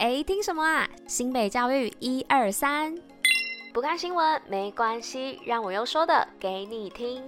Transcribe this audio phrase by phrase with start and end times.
[0.00, 0.88] 哎，听什么啊？
[1.06, 2.96] 新北教育一二三，
[3.70, 7.22] 不看新闻没关系，让我用说的给你听。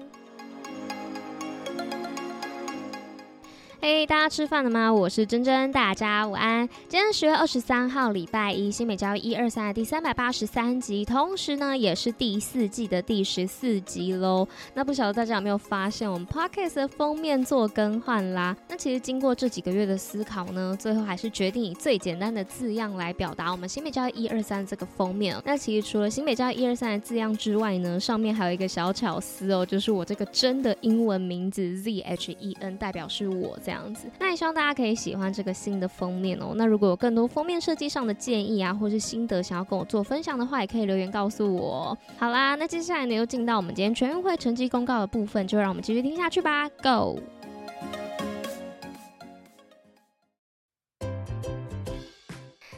[3.84, 4.94] 嘿，hey, 大家吃饭了吗？
[4.94, 6.68] 我是珍珍，大家午安。
[6.88, 14.46] 今天十月二十三号，礼拜一，新北教育一二三的第三百八十三集，同时呢，也是第四季的第十四集喽。
[14.74, 18.56] 那不晓得大家有没有发现，我们 Podcast 的封面做更换啦？
[18.68, 25.36] 那其实经过这几个月的思考呢，最后还是决定以最简单的字样来表达我们新北教育一二三这个封面。
[25.44, 33.82] 那其实除了新北教育一二三的字样之外呢，上面还有一个小巧思哦，就是我这个真的英文名字 Z H E N，代表是我这样。
[33.82, 36.52] 这样子，那也希望大家可以喜欢这个新的封面哦。
[36.56, 41.96] 那如果有更多封面设计上的建议啊，或是心得想要跟我做分享的话，也可以留言告诉我。
[42.18, 46.68] 好啦，那接下来呢，又进到我们今天全运会成绩公告的部分，就让我们继续听下去吧。
[46.82, 47.18] Go！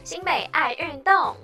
[0.05, 1.35] 新北爱运动。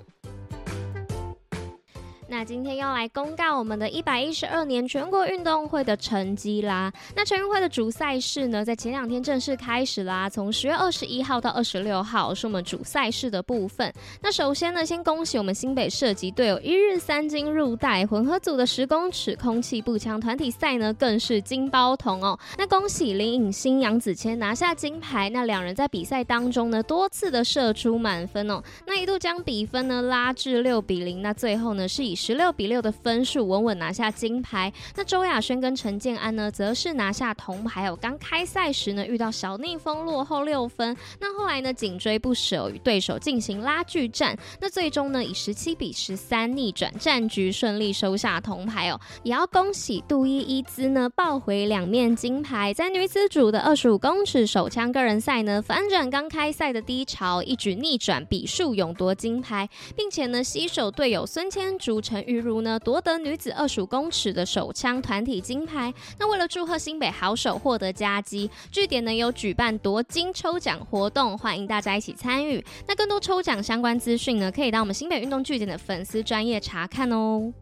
[2.32, 6.90] 那今天要来公告我们的一百一十二年全国运动会的成绩啦。
[7.14, 13.92] 那全运会的主赛事呢，在前两天正式开始啦，从十月二十一号到二十六号是我们主赛事的部分。
[14.22, 22.38] 那首先呢，先恭喜我们新北射击队有一日三金入袋，混合组的十公尺空气步枪团体赛呢，更是金包铜哦。
[22.56, 25.28] 那恭喜林颖欣、杨子谦拿下金牌。
[25.28, 31.20] 那两人在比赛当中呢，多次的射出满分哦，那一度将比分呢拉至六比零。
[31.20, 34.72] 那最后呢，是以十六比六的分数稳稳拿下金牌。
[34.94, 37.86] 那周亚轩跟陈建安呢，则是拿下铜牌。
[37.86, 40.96] 有刚开赛时呢，遇到小逆风落后六分。
[41.18, 44.38] 那后来呢，紧追不舍，与对手进行拉锯战。
[44.60, 49.00] 那最终呢，以十七比十三逆转战局，顺利收下铜牌哦。
[49.24, 52.72] 也要恭喜杜伊伊兹呢，抱回两面金牌。
[52.72, 62.00] 在女子组的二十五公尺手枪个人赛呢，反转刚开赛的低潮，一举逆转比数，勇夺金牌，并且呢，携手队友孙千竹。
[62.02, 65.94] 陈玉如呢夺得女子二十公尺的手枪团体金牌。
[66.18, 72.62] 那为了祝贺新北好手获得佳绩，据点呢有举办夺金抽奖活动，欢迎大家一起参与。
[72.86, 77.52] 那更多抽奖相关资讯呢，可以到我们新北运动据点的粉丝专业查看哦。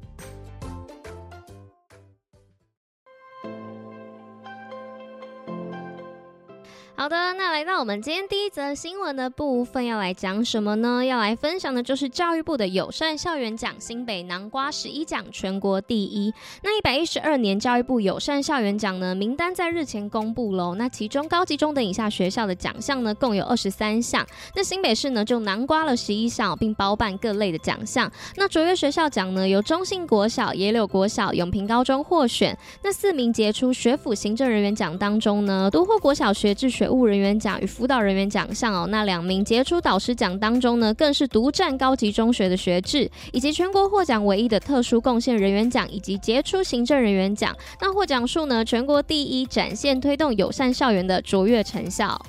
[7.00, 11.02] 好的，那来到我们今天第一则新闻的部分，要来讲什么呢？
[11.02, 16.30] 要来分享的就是教育部的友善校园奖，新北南瓜十一奖全国第一。
[16.62, 20.74] 那一百一十二年教育部友善校园奖呢，名单在日前公布喽。
[20.74, 24.26] 那其中高级中等以下学校的奖项呢，共有二十三项。
[24.54, 28.12] 那新北市呢，就南瓜了十一项，并包办各类的奖项。
[28.36, 32.54] 那卓越学校奖呢，由中信国小、野柳国小、永平高中获选。
[32.82, 47.56] 那四名杰出学府行政人员奖当中呢，独获国小学制学务人员奖与辅导人员奖项哦，那两名杰出导师奖当中呢，更是独占高级中学的学制，以及全国获奖唯一的特殊贡献人员奖以及杰出行政人员奖。
[47.80, 52.20] 那获奖数呢，全国第一，展现推动友善校园的卓越成效。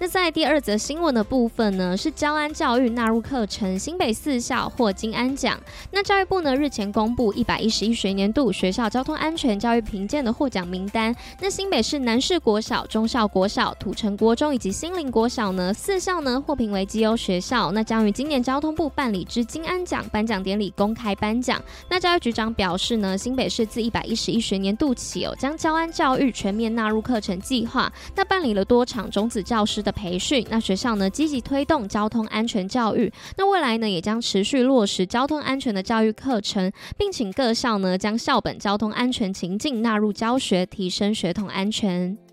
[0.00, 5.58] 那在第二则新闻的部分呢，是交安教育纳入课程，新北四校获金安奖。
[5.92, 11.14] 那教育部呢日前公布一百一十一学年度学校交通安全教育评鉴的获奖名单。
[11.40, 17.70] 那新北市南势国小、中校国小、土城国中以及新林国小呢四校呢获评为绩优学校。
[17.72, 21.62] 那将于今年交通部办理之金安奖颁奖典礼公开颁奖。
[21.88, 27.90] 那教育局长表示呢，新北市自一百一十一学年度起哦，将交安教育全面纳入课程计划。
[28.16, 42.23] 那办理了多场种子教师的培训，那学校呢积极推动交通安全教育，那未来呢也将持续落实交通安全的教育课程，并请各校呢将校本交通安全情境纳入教学，提升学童安全。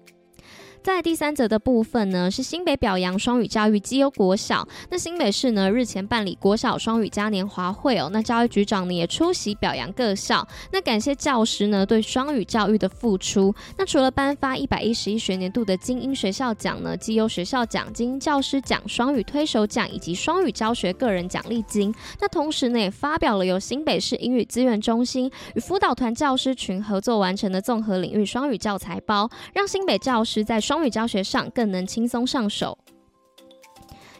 [0.84, 4.68] 在第三则的部分呢，是新北表扬双语教育绩优国小。
[4.90, 13.54] 那新北市呢日前办理国小双语嘉年华会哦，那教育局长呢也出席表扬各校，那感谢教师呢对双语教育的付出。
[13.78, 21.94] 那除了颁发一百一十一学年度的精英学校奖呢、绩优学校奖、金教师奖、双语推手奖以及双语教学个人奖励金。
[22.20, 32.78] 那同时呢也发表了由新北市英语资源中心与辅导团教师群合作完成的综合领域双语教材包，让新北教师在双语教学上更能轻松上手。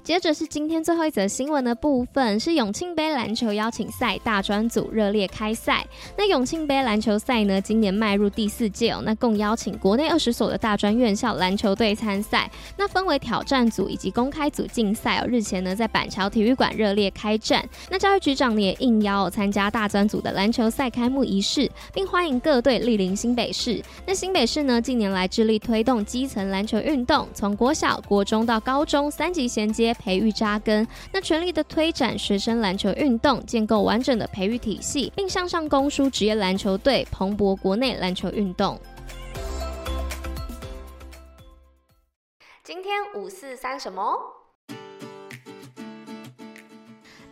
[0.04, 5.86] 接着是今天最后一则新闻的部分，是永庆杯篮球邀请赛大专组热烈开赛。
[6.18, 12.50] 那永庆杯篮球赛呢，今年迈入第四届哦，那共邀请国内二十所的大专院校篮球队参赛。
[12.76, 15.28] 那分为挑战组以及公开组竞赛哦。
[15.28, 17.64] 日前呢，在板桥体育馆热烈开战。
[17.88, 23.80] 那教育局长呢也应邀参加大专组的篮球赛开幕仪式，并欢迎各队莅临新北市。
[24.08, 29.91] 那新北市呢，近年来致力推动基层篮球运动，从国小、国中到高中三级衔接。
[29.94, 38.80] 培育扎根，那全力的推展学生篮球运动，建构完整的培育体系，并向上供输职业篮球队，蓬勃国内篮球运动。
[42.64, 44.41] 今天五四三什么？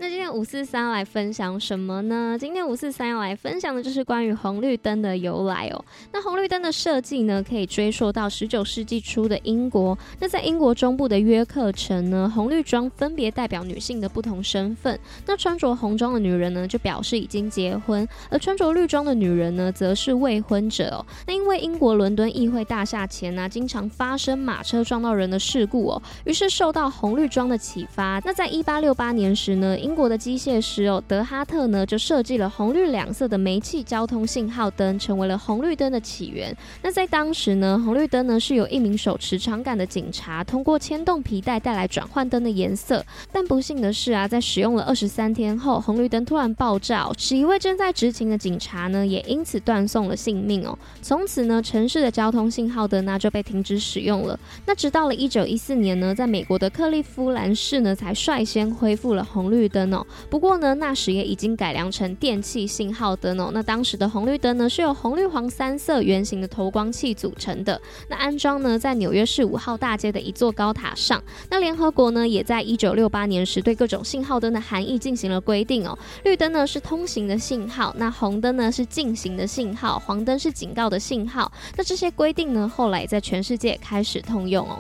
[0.02, 2.38] 那今天五四三来分享什么呢？
[2.40, 5.86] 今天五四三要来分享的就是关于红绿灯的由来哦。
[6.14, 9.98] 那红绿灯的设计呢，可以追溯到十九世纪初的英国。
[10.22, 14.98] 那在英国中部的约克城呢，红绿装分别代表女性的不同身份。
[15.26, 21.06] 那穿着红装的女人呢，就表示已经结婚；而穿着绿装的女人呢，则是未婚者哦。
[21.28, 28.22] 那因为英国伦敦议会大厦前呢、经常发生马车撞到人的事故哦，于是受到红绿装的启发。
[28.24, 36.56] 那在一八六八年时呢，英英国的机械师哦，德哈特呢就设计了红绿两色的煤气交通信号灯，成为了红绿灯的起源。
[36.84, 43.04] 那在当时呢，红绿灯呢是由一名手持长杆的警察通过牵动皮带带来转换灯的颜色。
[43.32, 50.78] 但不幸的是啊，在使用了二十三天后，红绿灯突然爆炸，使一位正在执勤的警察呢也因此断送了性命哦。
[51.02, 54.40] 从此呢，城市的交通信号灯呢就被停止使用了。
[54.68, 60.06] 那直到了一九一四年呢，在美国的克利夫兰市呢才率先恢复了红绿灯哦。
[60.30, 63.52] 不过呢，那时也已经改良成电气信号灯哦。
[63.54, 67.80] 那当时的红绿灯呢，是由红绿黄三色圆形的投光器组成的。
[68.08, 71.22] 那安装呢，在纽约市五号大街的一座高塔上。
[71.50, 75.98] 那联合国呢，也在一九六八年时对各种信号灯的含义进行了规定哦。
[76.24, 81.52] 绿灯呢是通行的信号，那红灯呢是禁行的信号，黄灯是警告的信号。
[81.76, 84.80] 那这些规定呢，后来在全世界开始通用哦。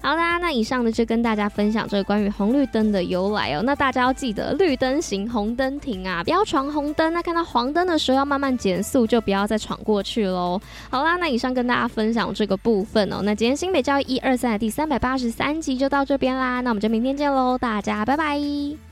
[0.00, 3.62] 好啦，那以上呢就跟大家分享这个关于红绿灯的由来哦。
[3.64, 7.12] 那大家要记得绿灯行，红灯停啊，不要闯红灯。
[7.12, 10.60] 那看到黄灯的时候要慢慢减速，就不要再闯过去喽。
[10.88, 13.20] 好啦，那以上跟大家分享这个部分哦。
[13.22, 16.60] 那今天新北教育一二三的第三百八十三集就到这边啦。
[16.60, 18.87] 那我们就明天见喽，大家拜拜。